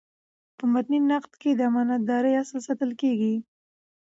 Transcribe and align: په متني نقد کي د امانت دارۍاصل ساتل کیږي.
په 0.57 0.63
متني 0.71 0.99
نقد 1.11 1.31
کي 1.41 1.49
د 1.55 1.61
امانت 1.69 2.01
دارۍاصل 2.09 2.59
ساتل 2.67 2.91
کیږي. 3.01 3.35